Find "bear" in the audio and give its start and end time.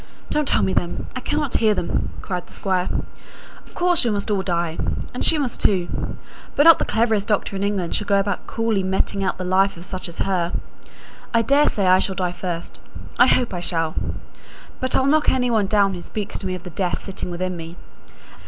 1.59-1.75